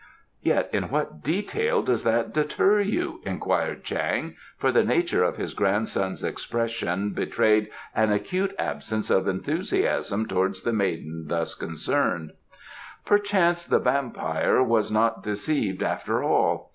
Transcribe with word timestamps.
"Yet 0.41 0.67
in 0.73 0.89
what 0.89 1.21
detail 1.21 1.83
does 1.83 2.03
that 2.05 2.33
deter 2.33 2.79
you?" 2.79 3.21
inquired 3.23 3.83
Chang, 3.83 4.35
for 4.57 4.71
the 4.71 4.83
nature 4.83 5.23
of 5.23 5.37
his 5.37 5.53
grandson's 5.53 6.23
expression 6.23 7.11
betrayed 7.11 7.69
an 7.95 8.11
acute 8.11 8.55
absence 8.57 9.11
of 9.11 9.27
enthusiasm 9.27 10.25
towards 10.25 10.63
the 10.63 10.73
maiden 10.73 11.25
thus 11.27 11.53
concerned. 11.53 12.31
"Perchance 13.05 13.63
the 13.63 13.77
vampire 13.77 14.63
was 14.63 14.89
not 14.91 15.21
deceived 15.21 15.83
after 15.83 16.23
all. 16.23 16.69